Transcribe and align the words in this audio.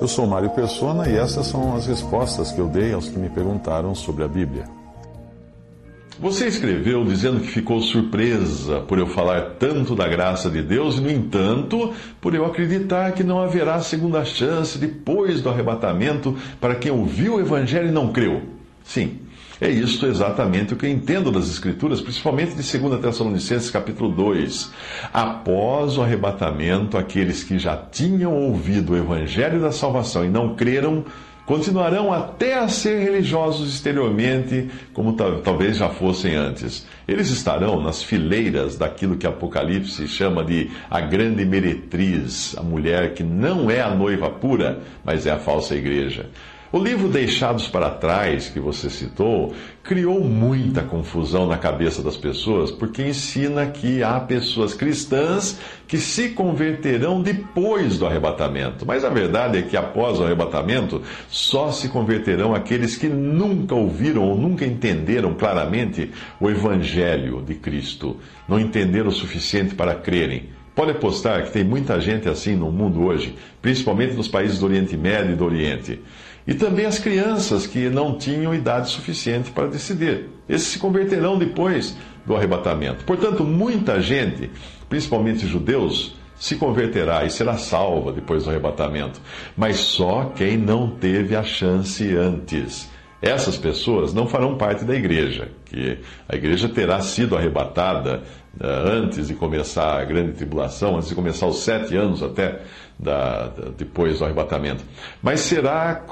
Eu 0.00 0.06
sou 0.06 0.26
Mário 0.26 0.50
Persona 0.50 1.08
e 1.08 1.16
essas 1.16 1.46
são 1.46 1.74
as 1.74 1.86
respostas 1.86 2.52
que 2.52 2.60
eu 2.60 2.68
dei 2.68 2.92
aos 2.92 3.08
que 3.08 3.18
me 3.18 3.28
perguntaram 3.28 3.94
sobre 3.94 4.24
a 4.24 4.28
Bíblia. 4.28 4.64
Você 6.20 6.48
escreveu 6.48 7.04
dizendo 7.04 7.40
que 7.40 7.46
ficou 7.46 7.80
surpresa 7.80 8.80
por 8.80 8.98
eu 8.98 9.06
falar 9.06 9.56
tanto 9.58 9.94
da 9.94 10.08
graça 10.08 10.50
de 10.50 10.62
Deus 10.62 10.98
e, 10.98 11.00
no 11.00 11.10
entanto, 11.10 11.92
por 12.20 12.34
eu 12.34 12.44
acreditar 12.44 13.12
que 13.12 13.22
não 13.22 13.40
haverá 13.40 13.80
segunda 13.80 14.24
chance 14.24 14.78
depois 14.78 15.40
do 15.40 15.48
arrebatamento 15.48 16.36
para 16.60 16.74
quem 16.74 16.90
ouviu 16.90 17.36
o 17.36 17.40
Evangelho 17.40 17.88
e 17.88 17.92
não 17.92 18.12
creu. 18.12 18.42
Sim, 18.82 19.20
é 19.60 19.68
isto 19.68 20.06
exatamente 20.06 20.72
o 20.72 20.76
que 20.76 20.88
entendo 20.88 21.32
das 21.32 21.48
Escrituras, 21.48 22.00
principalmente 22.00 22.54
de 22.54 22.78
2 22.78 23.00
Tessalonicenses 23.00 23.70
capítulo 23.70 24.10
2. 24.10 24.72
Após 25.12 25.98
o 25.98 26.02
arrebatamento, 26.02 26.96
aqueles 26.96 27.42
que 27.42 27.58
já 27.58 27.76
tinham 27.76 28.34
ouvido 28.34 28.92
o 28.92 28.96
Evangelho 28.96 29.60
da 29.60 29.72
salvação 29.72 30.24
e 30.24 30.28
não 30.28 30.54
creram, 30.54 31.04
continuarão 31.44 32.12
até 32.12 32.58
a 32.58 32.68
ser 32.68 33.02
religiosos 33.02 33.74
exteriormente, 33.74 34.68
como 34.92 35.14
talvez 35.14 35.78
já 35.78 35.88
fossem 35.88 36.34
antes. 36.34 36.86
Eles 37.08 37.30
estarão 37.30 37.82
nas 37.82 38.02
fileiras 38.02 38.76
daquilo 38.76 39.16
que 39.16 39.26
Apocalipse 39.26 40.06
chama 40.06 40.44
de 40.44 40.70
a 40.90 41.00
grande 41.00 41.44
meretriz, 41.46 42.54
a 42.56 42.62
mulher 42.62 43.14
que 43.14 43.24
não 43.24 43.70
é 43.70 43.80
a 43.80 43.94
noiva 43.94 44.28
pura, 44.28 44.80
mas 45.02 45.26
é 45.26 45.30
a 45.30 45.38
falsa 45.38 45.74
igreja. 45.74 46.26
O 46.70 46.78
livro 46.78 47.08
Deixados 47.08 47.66
para 47.66 47.88
Trás, 47.88 48.50
que 48.50 48.60
você 48.60 48.90
citou, 48.90 49.54
criou 49.82 50.22
muita 50.22 50.82
confusão 50.82 51.46
na 51.46 51.56
cabeça 51.56 52.02
das 52.02 52.18
pessoas, 52.18 52.70
porque 52.70 53.00
ensina 53.00 53.64
que 53.68 54.02
há 54.02 54.20
pessoas 54.20 54.74
cristãs 54.74 55.58
que 55.86 55.96
se 55.96 56.28
converterão 56.28 57.22
depois 57.22 57.98
do 57.98 58.04
arrebatamento. 58.04 58.84
Mas 58.84 59.02
a 59.02 59.08
verdade 59.08 59.56
é 59.56 59.62
que 59.62 59.78
após 59.78 60.20
o 60.20 60.24
arrebatamento, 60.24 61.00
só 61.30 61.72
se 61.72 61.88
converterão 61.88 62.54
aqueles 62.54 62.98
que 62.98 63.08
nunca 63.08 63.74
ouviram 63.74 64.24
ou 64.24 64.36
nunca 64.36 64.66
entenderam 64.66 65.32
claramente 65.32 66.10
o 66.38 66.50
Evangelho 66.50 67.40
de 67.40 67.54
Cristo, 67.54 68.18
não 68.46 68.60
entenderam 68.60 69.08
o 69.08 69.12
suficiente 69.12 69.74
para 69.74 69.94
crerem. 69.94 70.57
Pode 70.78 70.92
apostar 70.92 71.42
que 71.42 71.50
tem 71.50 71.64
muita 71.64 72.00
gente 72.00 72.28
assim 72.28 72.54
no 72.54 72.70
mundo 72.70 73.04
hoje, 73.04 73.34
principalmente 73.60 74.14
nos 74.14 74.28
países 74.28 74.60
do 74.60 74.66
Oriente 74.66 74.96
Médio 74.96 75.32
e 75.32 75.34
do 75.34 75.44
Oriente. 75.44 76.00
E 76.46 76.54
também 76.54 76.86
as 76.86 77.00
crianças 77.00 77.66
que 77.66 77.90
não 77.90 78.16
tinham 78.16 78.54
idade 78.54 78.88
suficiente 78.88 79.50
para 79.50 79.66
decidir. 79.66 80.28
Esses 80.48 80.68
se 80.68 80.78
converterão 80.78 81.36
depois 81.36 81.96
do 82.24 82.36
arrebatamento. 82.36 83.04
Portanto, 83.04 83.42
muita 83.42 84.00
gente, 84.00 84.52
principalmente 84.88 85.48
judeus, 85.48 86.14
se 86.38 86.54
converterá 86.54 87.24
e 87.24 87.30
será 87.30 87.56
salva 87.56 88.12
depois 88.12 88.44
do 88.44 88.50
arrebatamento. 88.50 89.20
Mas 89.56 89.78
só 89.78 90.26
quem 90.36 90.56
não 90.56 90.90
teve 90.90 91.34
a 91.34 91.42
chance 91.42 92.14
antes. 92.14 92.88
Essas 93.20 93.56
pessoas 93.56 94.14
não 94.14 94.28
farão 94.28 94.56
parte 94.56 94.84
da 94.84 94.94
igreja, 94.94 95.50
que 95.64 95.98
a 96.28 96.36
igreja 96.36 96.68
terá 96.68 97.00
sido 97.00 97.36
arrebatada 97.36 98.22
antes 98.60 99.28
de 99.28 99.34
começar 99.34 100.00
a 100.00 100.04
grande 100.04 100.32
tribulação, 100.32 100.96
antes 100.96 101.08
de 101.08 101.14
começar 101.14 101.46
os 101.46 101.58
sete 101.58 101.96
anos 101.96 102.22
até 102.22 102.60
da, 102.98 103.48
da, 103.48 103.70
depois 103.76 104.18
do 104.18 104.24
arrebatamento. 104.24 104.82
Mas 105.22 105.40
será, 105.40 106.04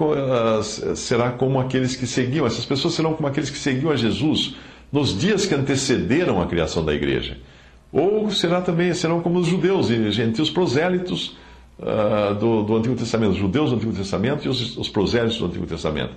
será 0.95 1.33
como 1.33 1.59
aqueles 1.59 1.97
que 1.97 2.07
seguiam, 2.07 2.47
essas 2.47 2.65
pessoas 2.65 2.95
serão 2.95 3.15
como 3.15 3.29
aqueles 3.29 3.51
que 3.51 3.59
seguiam 3.59 3.91
a 3.91 3.97
Jesus 3.97 4.55
nos 4.93 5.19
dias 5.19 5.47
que 5.47 5.55
antecederam 5.55 6.41
a 6.41 6.47
criação 6.47 6.85
da 6.85 6.95
igreja. 6.95 7.39
Ou 7.93 8.31
será 8.31 8.61
também, 8.61 8.93
serão 8.95 9.21
como 9.21 9.39
os 9.39 9.47
judeus 9.47 9.91
e 9.91 10.11
gentios 10.11 10.51
prosélitos 10.51 11.37
uh, 11.79 12.35
do, 12.35 12.63
do, 12.63 12.77
Antigo 12.77 12.95
Testamento, 12.95 13.33
os 13.33 13.39
judeus 13.39 13.71
do 13.71 13.77
Antigo 13.77 13.93
Testamento 13.93 14.45
e 14.45 14.49
os, 14.49 14.77
os 14.77 14.89
prosélitos 14.89 15.39
do 15.39 15.47
Antigo 15.47 15.67
Testamento. 15.67 16.15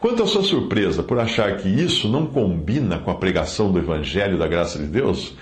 Quanto 0.00 0.22
à 0.22 0.26
sua 0.26 0.42
surpresa 0.42 1.02
por 1.02 1.18
achar 1.18 1.58
que 1.58 1.68
isso 1.68 2.08
não 2.08 2.24
combina 2.24 2.98
com 2.98 3.10
a 3.10 3.16
pregação 3.16 3.70
do 3.70 3.78
Evangelho 3.78 4.38
da 4.38 4.48
graça 4.48 4.78
de 4.78 4.86
Deus, 4.86 5.36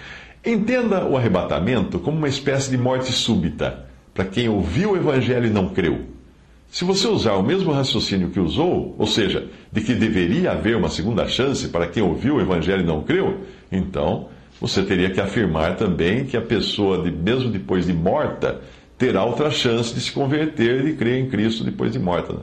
entenda 0.44 1.06
o 1.06 1.16
arrebatamento 1.16 2.00
como 2.00 2.19
uma 2.19 2.28
espécie 2.28 2.69
de 2.69 2.76
morte 2.76 3.12
súbita 3.12 3.86
para 4.12 4.24
quem 4.24 4.48
ouviu 4.48 4.91
o 4.91 4.96
Evangelho 4.96 5.46
e 5.46 5.50
não 5.50 5.69
creu. 5.69 6.00
Se 6.69 6.84
você 6.84 7.06
usar 7.06 7.34
o 7.34 7.42
mesmo 7.42 7.70
raciocínio 7.70 8.30
que 8.30 8.41
usou, 8.41 8.96
ou 8.98 9.06
seja, 9.06 9.46
de 9.70 9.80
que 9.80 9.94
deveria 9.94 10.50
haver 10.50 10.75
uma 10.75 10.88
segunda 10.88 11.28
chance 11.28 11.69
para 11.69 11.86
quem 11.86 12.02
ouviu 12.02 12.34
o 12.34 12.40
Evangelho 12.40 12.82
e 12.82 12.86
não 12.86 13.04
creu, 13.04 13.42
então 13.70 14.28
você 14.60 14.82
teria 14.82 15.08
que 15.08 15.20
afirmar 15.20 15.76
também 15.76 16.25
que 16.25 16.36
a 16.36 16.42
pessoa, 16.42 17.00
mesmo 17.04 17.48
depois 17.48 17.86
de 17.86 17.92
morta, 17.92 18.60
terá 18.98 19.25
outra 19.25 19.52
chance 19.52 19.94
de 19.94 20.00
se 20.00 20.10
converter 20.10 20.84
e 20.84 20.94
crer 20.94 21.20
em 21.20 21.28
Cristo 21.28 21.62
depois 21.62 21.92
de 21.92 22.00
morta. 22.00 22.40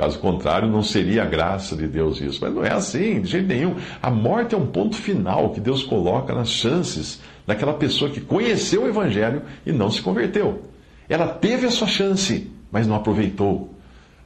Caso 0.00 0.18
contrário, 0.18 0.66
não 0.66 0.82
seria 0.82 1.24
a 1.24 1.26
graça 1.26 1.76
de 1.76 1.86
Deus 1.86 2.22
isso. 2.22 2.38
Mas 2.40 2.54
não 2.54 2.64
é 2.64 2.72
assim, 2.72 3.20
de 3.20 3.28
jeito 3.28 3.46
nenhum. 3.46 3.76
A 4.00 4.10
morte 4.10 4.54
é 4.54 4.58
um 4.58 4.66
ponto 4.66 4.96
final 4.96 5.50
que 5.50 5.60
Deus 5.60 5.82
coloca 5.82 6.34
nas 6.34 6.48
chances 6.48 7.20
daquela 7.46 7.74
pessoa 7.74 8.10
que 8.10 8.18
conheceu 8.18 8.84
o 8.84 8.88
Evangelho 8.88 9.42
e 9.66 9.72
não 9.72 9.90
se 9.90 10.00
converteu. 10.00 10.62
Ela 11.06 11.28
teve 11.28 11.66
a 11.66 11.70
sua 11.70 11.86
chance, 11.86 12.50
mas 12.72 12.86
não 12.86 12.96
aproveitou. 12.96 13.74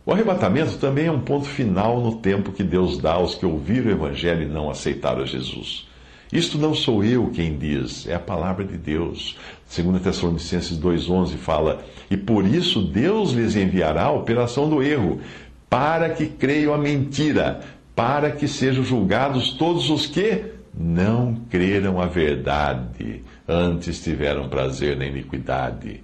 O 0.07 0.13
arrebatamento 0.13 0.77
também 0.77 1.07
é 1.07 1.11
um 1.11 1.23
ponto 1.23 1.47
final 1.47 2.01
no 2.01 2.19
tempo 2.19 2.53
que 2.53 2.63
Deus 2.63 2.97
dá 2.97 3.15
aos 3.15 3.35
que 3.35 3.45
ouviram 3.45 3.89
o 3.89 3.95
Evangelho 3.95 4.43
e 4.43 4.49
não 4.49 4.71
aceitaram 4.71 5.27
Jesus. 5.27 5.89
Isto 6.35 6.59
não 6.59 6.75
sou 6.75 7.05
eu 7.05 7.31
quem 7.31 7.57
diz, 7.57 8.09
é 8.09 8.15
a 8.15 8.19
palavra 8.19 8.65
de 8.65 8.77
Deus. 8.77 9.37
2 9.73 10.03
Tessalonicenses 10.03 10.77
2,11 10.79 11.37
fala: 11.37 11.85
E 12.11 12.17
por 12.17 12.45
isso 12.45 12.83
Deus 12.83 13.31
lhes 13.31 13.55
enviará 13.55 14.07
a 14.07 14.13
operação 14.13 14.69
do 14.69 14.83
erro, 14.83 15.21
para 15.75 16.11
que 16.11 16.29
creiam 16.29 16.73
a 16.73 16.79
mentira, 16.79 17.59
para 17.97 18.31
que 18.31 18.47
sejam 18.47 18.85
julgados 18.85 19.55
todos 19.55 19.91
os 19.91 20.07
que 20.07 20.45
não 20.73 21.35
creram 21.51 22.01
a 22.01 22.07
verdade, 22.07 23.25
antes 23.49 24.01
tiveram 24.01 24.49
prazer 24.49 24.97
na 24.97 25.05
iniquidade. 25.05 26.01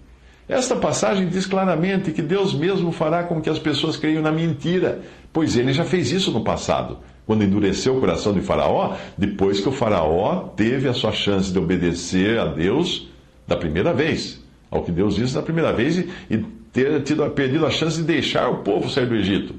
Esta 0.49 0.75
passagem 0.75 1.29
diz 1.29 1.47
claramente 1.47 2.11
que 2.11 2.21
Deus 2.21 2.53
mesmo 2.53 2.91
fará 2.91 3.23
com 3.23 3.41
que 3.41 3.49
as 3.49 3.61
pessoas 3.61 3.97
creiam 3.97 4.21
na 4.21 4.33
mentira, 4.33 5.03
pois 5.33 5.57
ele 5.57 5.73
já 5.73 5.85
fez 5.85 6.11
isso 6.11 6.33
no 6.33 6.43
passado, 6.43 6.99
quando 7.25 7.45
endureceu 7.45 7.97
o 7.97 8.01
coração 8.01 8.33
de 8.33 8.41
Faraó, 8.41 8.97
depois 9.17 9.61
que 9.61 9.69
o 9.69 9.73
Faraó 9.73 10.49
teve 10.57 10.89
a 10.89 10.93
sua 10.93 11.13
chance 11.13 11.53
de 11.53 11.59
obedecer 11.61 12.41
a 12.41 12.47
Deus 12.47 13.09
da 13.47 13.57
primeira 13.57 13.95
vez, 13.95 14.43
ao 14.69 14.83
que 14.83 14.91
Deus 14.91 15.15
disse 15.15 15.37
da 15.37 15.43
primeira 15.43 15.73
vez, 15.73 15.97
e, 15.97 16.11
e 16.29 16.60
ter 16.73 17.03
tido, 17.03 17.29
perdido 17.31 17.67
a 17.67 17.71
chance 17.71 17.97
de 17.97 18.05
deixar 18.05 18.49
o 18.49 18.59
povo 18.59 18.89
sair 18.89 19.07
do 19.07 19.17
Egito. 19.17 19.55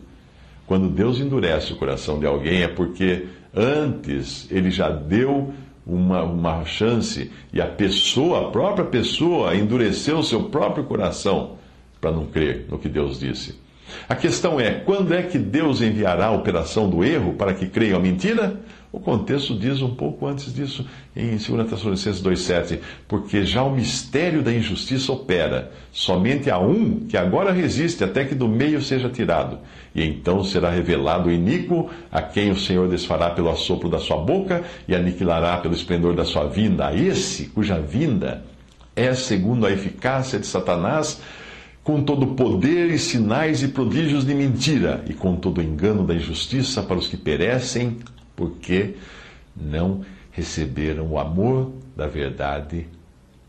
Quando 0.65 0.87
Deus 0.87 1.19
endurece 1.19 1.73
o 1.73 1.75
coração 1.75 2.19
de 2.19 2.25
alguém, 2.25 2.63
é 2.63 2.67
porque 2.67 3.25
antes 3.53 4.47
ele 4.49 4.71
já 4.71 4.89
deu 4.89 5.53
uma, 5.85 6.23
uma 6.23 6.63
chance 6.65 7.31
e 7.51 7.59
a 7.59 7.65
pessoa, 7.65 8.47
a 8.47 8.51
própria 8.51 8.85
pessoa, 8.85 9.55
endureceu 9.55 10.19
o 10.19 10.23
seu 10.23 10.43
próprio 10.43 10.85
coração 10.85 11.57
para 11.99 12.11
não 12.11 12.25
crer 12.25 12.65
no 12.69 12.77
que 12.77 12.87
Deus 12.87 13.19
disse. 13.19 13.59
A 14.07 14.15
questão 14.15 14.59
é: 14.59 14.71
quando 14.71 15.13
é 15.13 15.21
que 15.21 15.37
Deus 15.37 15.81
enviará 15.81 16.27
a 16.27 16.31
operação 16.31 16.89
do 16.89 17.03
erro 17.03 17.33
para 17.33 17.53
que 17.53 17.67
creiam 17.67 17.97
a 17.97 18.01
mentira? 18.01 18.59
O 18.91 18.99
contexto 18.99 19.57
diz 19.57 19.81
um 19.81 19.95
pouco 19.95 20.27
antes 20.27 20.53
disso, 20.53 20.85
em 21.15 21.37
2 21.37 21.69
Tessalonicenses 21.69 22.21
2,7: 22.21 22.79
Porque 23.07 23.45
já 23.45 23.63
o 23.63 23.73
mistério 23.73 24.43
da 24.43 24.51
injustiça 24.51 25.13
opera, 25.13 25.71
somente 25.93 26.49
há 26.49 26.59
um 26.59 26.99
que 27.07 27.15
agora 27.15 27.53
resiste 27.53 28.03
até 28.03 28.25
que 28.25 28.35
do 28.35 28.49
meio 28.49 28.81
seja 28.81 29.07
tirado, 29.07 29.59
e 29.95 30.03
então 30.03 30.43
será 30.43 30.69
revelado 30.69 31.29
o 31.29 31.31
iníquo, 31.31 31.89
a 32.11 32.21
quem 32.21 32.51
o 32.51 32.55
Senhor 32.55 32.89
desfará 32.89 33.29
pelo 33.29 33.49
assopro 33.49 33.87
da 33.87 33.97
sua 33.97 34.17
boca 34.17 34.61
e 34.85 34.93
aniquilará 34.93 35.57
pelo 35.57 35.73
esplendor 35.73 36.13
da 36.13 36.25
sua 36.25 36.47
vinda. 36.47 36.87
A 36.87 36.93
esse 36.95 37.45
cuja 37.45 37.79
vinda 37.79 38.43
é 38.93 39.13
segundo 39.13 39.65
a 39.65 39.71
eficácia 39.71 40.37
de 40.37 40.45
Satanás 40.45 41.21
com 41.83 42.03
todo 42.03 42.27
poder 42.27 42.91
e 42.91 42.99
sinais 42.99 43.63
e 43.63 43.69
prodígios 43.69 44.25
de 44.25 44.35
mentira, 44.35 45.03
e 45.07 45.13
com 45.13 45.35
todo 45.35 45.61
engano 45.61 46.05
da 46.05 46.13
injustiça 46.13 46.83
para 46.83 46.97
os 46.97 47.07
que 47.07 47.17
perecem, 47.17 47.97
porque 48.35 48.95
não 49.55 50.01
receberam 50.31 51.07
o 51.07 51.19
amor 51.19 51.71
da 51.95 52.07
verdade 52.07 52.87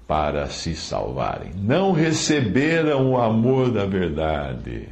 para 0.06 0.46
se 0.48 0.74
salvarem. 0.74 1.52
Não 1.56 1.92
receberam 1.92 3.12
o 3.12 3.20
amor 3.20 3.70
da 3.70 3.86
verdade. 3.86 4.88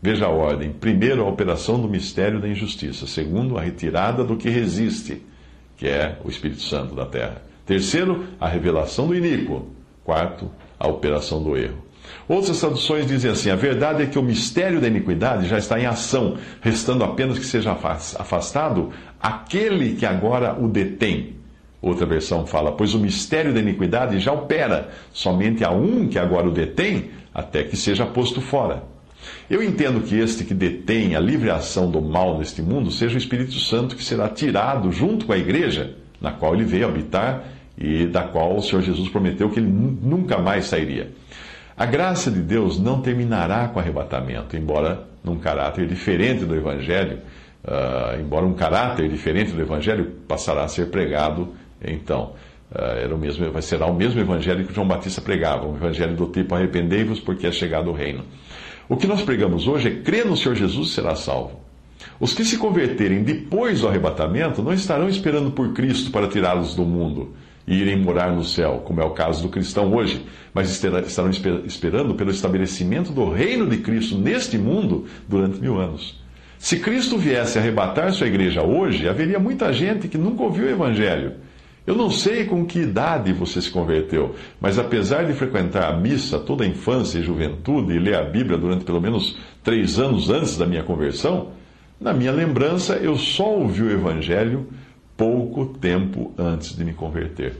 Veja 0.00 0.26
a 0.26 0.30
ordem: 0.30 0.70
primeiro, 0.70 1.22
a 1.22 1.28
operação 1.28 1.80
do 1.80 1.88
mistério 1.88 2.40
da 2.40 2.48
injustiça. 2.48 3.06
Segundo, 3.06 3.58
a 3.58 3.62
retirada 3.62 4.22
do 4.22 4.36
que 4.36 4.48
resiste, 4.48 5.20
que 5.76 5.86
é 5.86 6.18
o 6.24 6.28
Espírito 6.28 6.62
Santo 6.62 6.94
da 6.94 7.06
terra. 7.06 7.42
Terceiro, 7.66 8.24
a 8.38 8.48
revelação 8.48 9.06
do 9.06 9.14
iníquo. 9.14 9.66
Quarto, 10.04 10.50
a 10.78 10.86
operação 10.86 11.42
do 11.42 11.56
erro. 11.56 11.78
Outras 12.28 12.60
traduções 12.60 13.06
dizem 13.06 13.30
assim: 13.30 13.50
a 13.50 13.56
verdade 13.56 14.02
é 14.02 14.06
que 14.06 14.18
o 14.18 14.22
mistério 14.22 14.80
da 14.80 14.88
iniquidade 14.88 15.46
já 15.46 15.58
está 15.58 15.78
em 15.78 15.86
ação, 15.86 16.36
restando 16.60 17.04
apenas 17.04 17.38
que 17.38 17.44
seja 17.44 17.72
afastado 17.72 18.90
aquele 19.20 19.94
que 19.94 20.06
agora 20.06 20.58
o 20.58 20.68
detém. 20.68 21.34
Outra 21.82 22.06
versão 22.06 22.46
fala: 22.46 22.72
pois 22.72 22.94
o 22.94 22.98
mistério 22.98 23.52
da 23.52 23.60
iniquidade 23.60 24.18
já 24.18 24.32
opera, 24.32 24.88
somente 25.12 25.62
há 25.62 25.70
um 25.70 26.08
que 26.08 26.18
agora 26.18 26.48
o 26.48 26.50
detém, 26.50 27.10
até 27.32 27.62
que 27.62 27.76
seja 27.76 28.06
posto 28.06 28.40
fora. 28.40 28.84
Eu 29.48 29.62
entendo 29.62 30.00
que 30.00 30.18
este 30.18 30.44
que 30.44 30.54
detém 30.54 31.14
a 31.14 31.20
livre 31.20 31.50
ação 31.50 31.90
do 31.90 32.00
mal 32.00 32.38
neste 32.38 32.62
mundo 32.62 32.90
seja 32.90 33.14
o 33.14 33.18
Espírito 33.18 33.58
Santo 33.58 33.96
que 33.96 34.04
será 34.04 34.28
tirado 34.28 34.90
junto 34.92 35.26
com 35.26 35.32
a 35.32 35.38
igreja, 35.38 35.94
na 36.20 36.32
qual 36.32 36.54
ele 36.54 36.64
veio 36.64 36.86
habitar 36.86 37.44
e 37.76 38.06
da 38.06 38.22
qual 38.22 38.56
o 38.56 38.62
Senhor 38.62 38.82
Jesus 38.82 39.08
prometeu 39.08 39.50
que 39.50 39.60
ele 39.60 39.68
nunca 39.68 40.38
mais 40.38 40.66
sairia. 40.66 41.10
A 41.76 41.86
graça 41.86 42.30
de 42.30 42.40
Deus 42.40 42.78
não 42.78 43.00
terminará 43.00 43.66
com 43.66 43.80
o 43.80 43.82
arrebatamento, 43.82 44.56
embora 44.56 45.08
num 45.24 45.38
caráter 45.38 45.88
diferente 45.88 46.44
do 46.44 46.54
Evangelho, 46.54 47.18
uh, 47.64 48.20
embora 48.20 48.46
um 48.46 48.54
caráter 48.54 49.08
diferente 49.08 49.50
do 49.50 49.60
Evangelho 49.60 50.12
passará 50.28 50.62
a 50.62 50.68
ser 50.68 50.86
pregado 50.90 51.52
então. 51.82 52.32
Uh, 52.70 52.78
era 53.02 53.12
o 53.12 53.18
mesmo, 53.18 53.60
será 53.60 53.86
o 53.86 53.94
mesmo 53.94 54.20
Evangelho 54.20 54.64
que 54.64 54.72
João 54.72 54.86
Batista 54.86 55.20
pregava, 55.20 55.66
um 55.66 55.74
Evangelho 55.74 56.14
do 56.14 56.26
tipo 56.26 56.54
arrependei-vos 56.54 57.18
porque 57.18 57.48
é 57.48 57.50
chegado 57.50 57.90
o 57.90 57.92
reino. 57.92 58.22
O 58.88 58.96
que 58.96 59.08
nós 59.08 59.22
pregamos 59.22 59.66
hoje 59.66 59.88
é 59.88 59.90
crer 59.96 60.26
no 60.26 60.36
Senhor 60.36 60.54
Jesus 60.54 60.92
será 60.92 61.16
salvo. 61.16 61.58
Os 62.20 62.32
que 62.32 62.44
se 62.44 62.56
converterem 62.56 63.24
depois 63.24 63.80
do 63.80 63.88
arrebatamento 63.88 64.62
não 64.62 64.72
estarão 64.72 65.08
esperando 65.08 65.50
por 65.50 65.72
Cristo 65.72 66.12
para 66.12 66.28
tirá-los 66.28 66.76
do 66.76 66.84
mundo 66.84 67.34
e 67.66 67.74
irem 67.74 67.96
morar 67.96 68.32
no 68.32 68.44
céu, 68.44 68.82
como 68.84 69.00
é 69.00 69.04
o 69.04 69.10
caso 69.10 69.42
do 69.42 69.48
cristão 69.48 69.92
hoje, 69.92 70.24
mas 70.52 70.70
estarão 70.70 71.30
esperando 71.64 72.14
pelo 72.14 72.30
estabelecimento 72.30 73.12
do 73.12 73.30
reino 73.30 73.66
de 73.66 73.78
Cristo 73.78 74.18
neste 74.18 74.58
mundo 74.58 75.06
durante 75.28 75.60
mil 75.60 75.78
anos. 75.78 76.22
Se 76.58 76.78
Cristo 76.78 77.18
viesse 77.18 77.58
arrebatar 77.58 78.12
sua 78.12 78.26
igreja 78.26 78.62
hoje, 78.62 79.08
haveria 79.08 79.38
muita 79.38 79.72
gente 79.72 80.08
que 80.08 80.16
nunca 80.16 80.42
ouviu 80.42 80.66
o 80.66 80.70
Evangelho. 80.70 81.32
Eu 81.86 81.94
não 81.94 82.10
sei 82.10 82.46
com 82.46 82.64
que 82.64 82.78
idade 82.78 83.32
você 83.32 83.60
se 83.60 83.70
converteu, 83.70 84.34
mas 84.58 84.78
apesar 84.78 85.26
de 85.26 85.34
frequentar 85.34 85.92
a 85.92 85.96
missa 85.96 86.38
toda 86.38 86.64
a 86.64 86.66
infância 86.66 87.18
e 87.18 87.22
juventude 87.22 87.92
e 87.92 87.98
ler 87.98 88.14
a 88.14 88.22
Bíblia 88.22 88.56
durante 88.56 88.84
pelo 88.84 89.00
menos 89.00 89.36
três 89.62 89.98
anos 89.98 90.30
antes 90.30 90.56
da 90.56 90.64
minha 90.64 90.82
conversão, 90.82 91.50
na 92.00 92.14
minha 92.14 92.32
lembrança 92.32 92.94
eu 92.94 93.16
só 93.16 93.50
ouvi 93.50 93.82
o 93.82 93.90
Evangelho 93.90 94.66
pouco 95.16 95.66
tempo 95.66 96.32
antes 96.38 96.76
de 96.76 96.84
me 96.84 96.92
converter. 96.92 97.54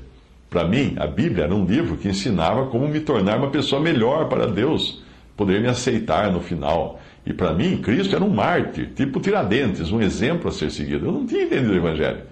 Para 0.51 0.67
mim, 0.69 0.95
a 0.99 1.07
Bíblia 1.07 1.45
era 1.45 1.55
um 1.55 1.65
livro 1.65 1.97
que 1.97 2.09
ensinava 2.09 2.67
como 2.67 2.87
me 2.87 3.01
tornar 3.01 3.39
uma 3.39 3.51
pessoa 3.51 3.81
melhor 3.81 4.29
para 4.29 4.47
Deus, 4.47 5.03
poder 5.37 5.61
me 5.61 5.69
aceitar 5.69 6.31
no 6.31 6.41
final. 6.41 7.01
E 7.27 7.33
para 7.33 7.53
mim, 7.53 7.79
Cristo 7.79 8.15
era 8.15 8.25
um 8.25 8.31
mártir, 8.31 8.91
tipo 8.95 9.19
Tiradentes, 9.19 9.91
um 9.91 10.01
exemplo 10.01 10.49
a 10.49 10.53
ser 10.53 10.71
seguido. 10.71 11.07
Eu 11.07 11.13
não 11.13 11.27
tinha 11.27 11.43
entendido 11.43 11.73
o 11.73 11.77
Evangelho. 11.77 12.23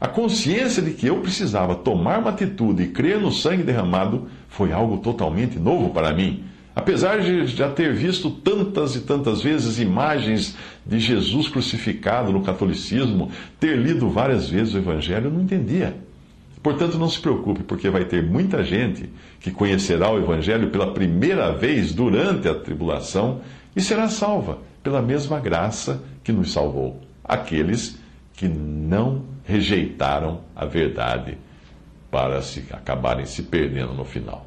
A 0.00 0.08
consciência 0.08 0.82
de 0.82 0.92
que 0.92 1.06
eu 1.06 1.16
precisava 1.20 1.74
tomar 1.74 2.18
uma 2.18 2.30
atitude 2.30 2.82
e 2.82 2.88
crer 2.88 3.18
no 3.18 3.30
sangue 3.30 3.62
derramado 3.62 4.28
foi 4.48 4.72
algo 4.72 4.98
totalmente 4.98 5.58
novo 5.58 5.90
para 5.90 6.12
mim. 6.12 6.44
Apesar 6.74 7.20
de 7.20 7.46
já 7.48 7.68
ter 7.70 7.92
visto 7.94 8.30
tantas 8.30 8.96
e 8.96 9.00
tantas 9.00 9.42
vezes 9.42 9.78
imagens 9.78 10.56
de 10.86 10.98
Jesus 10.98 11.48
crucificado 11.48 12.32
no 12.32 12.42
catolicismo, 12.42 13.30
ter 13.60 13.76
lido 13.76 14.08
várias 14.08 14.48
vezes 14.48 14.74
o 14.74 14.78
Evangelho, 14.78 15.26
eu 15.26 15.30
não 15.30 15.42
entendia. 15.42 15.94
Portanto, 16.62 16.96
não 16.96 17.08
se 17.08 17.20
preocupe, 17.20 17.62
porque 17.62 17.90
vai 17.90 18.04
ter 18.04 18.22
muita 18.22 18.62
gente 18.62 19.10
que 19.40 19.50
conhecerá 19.50 20.10
o 20.10 20.18
Evangelho 20.18 20.70
pela 20.70 20.94
primeira 20.94 21.52
vez 21.52 21.92
durante 21.92 22.48
a 22.48 22.54
tribulação 22.54 23.40
e 23.74 23.80
será 23.80 24.08
salva 24.08 24.58
pela 24.82 25.02
mesma 25.02 25.40
graça 25.40 26.02
que 26.22 26.32
nos 26.32 26.52
salvou. 26.52 27.00
Aqueles 27.24 27.98
que 28.34 28.48
não 28.48 29.24
rejeitaram 29.44 30.40
a 30.54 30.64
verdade 30.64 31.36
para 32.10 32.40
se 32.42 32.64
acabarem 32.70 33.26
se 33.26 33.42
perdendo 33.42 33.92
no 33.92 34.04
final. 34.04 34.46